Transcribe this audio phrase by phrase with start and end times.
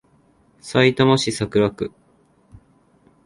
[0.59, 1.91] さいたま市桜区